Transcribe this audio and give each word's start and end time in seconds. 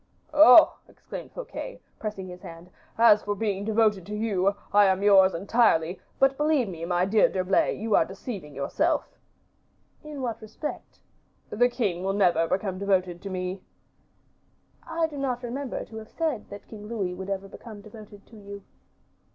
"Oh!" 0.33 0.79
exclaimed 0.87 1.31
Fouquet, 1.31 1.79
pressing 1.99 2.27
his 2.27 2.41
hand, 2.41 2.71
"as 2.97 3.21
for 3.21 3.35
being 3.35 3.63
devoted 3.63 4.03
to 4.07 4.15
you, 4.15 4.55
I 4.73 4.85
am 4.85 5.03
yours, 5.03 5.35
entirely; 5.35 5.99
but 6.17 6.37
believe 6.37 6.67
me, 6.67 6.85
my 6.85 7.05
dear 7.05 7.29
D'Herblay, 7.29 7.73
you 7.77 7.95
are 7.95 8.03
deceiving 8.03 8.55
yourself." 8.55 9.03
"In 10.03 10.23
what 10.23 10.41
respect?" 10.41 11.01
"The 11.51 11.69
king 11.69 12.03
will 12.03 12.13
never 12.13 12.47
become 12.47 12.79
devoted 12.79 13.21
to 13.21 13.29
me." 13.29 13.61
"I 14.87 15.05
do 15.05 15.17
not 15.19 15.43
remember 15.43 15.85
to 15.85 15.97
have 15.97 16.09
said 16.09 16.49
that 16.49 16.67
King 16.67 16.87
Louis 16.87 17.13
would 17.13 17.29
ever 17.29 17.47
become 17.47 17.81
devoted 17.81 18.25
to 18.25 18.35
you." 18.37 18.63